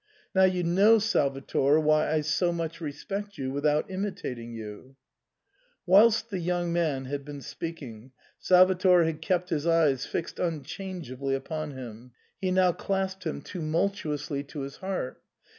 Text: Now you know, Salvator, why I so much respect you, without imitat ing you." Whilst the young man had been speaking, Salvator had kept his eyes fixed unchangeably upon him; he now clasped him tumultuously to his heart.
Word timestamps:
Now 0.33 0.45
you 0.45 0.63
know, 0.63 0.97
Salvator, 0.97 1.79
why 1.79 2.11
I 2.11 2.21
so 2.21 2.51
much 2.51 2.81
respect 2.81 3.37
you, 3.37 3.51
without 3.51 3.87
imitat 3.87 4.39
ing 4.39 4.51
you." 4.51 4.95
Whilst 5.85 6.27
the 6.31 6.39
young 6.39 6.73
man 6.73 7.05
had 7.05 7.23
been 7.23 7.39
speaking, 7.41 8.11
Salvator 8.39 9.03
had 9.03 9.21
kept 9.21 9.51
his 9.51 9.67
eyes 9.67 10.07
fixed 10.07 10.39
unchangeably 10.39 11.35
upon 11.35 11.73
him; 11.73 12.13
he 12.39 12.49
now 12.49 12.71
clasped 12.71 13.25
him 13.27 13.43
tumultuously 13.43 14.41
to 14.45 14.61
his 14.61 14.77
heart. 14.77 15.21